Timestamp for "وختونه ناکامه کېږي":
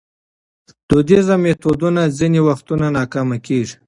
2.47-3.75